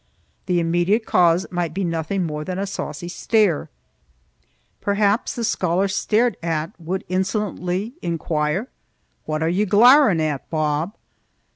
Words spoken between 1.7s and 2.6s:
be nothing more than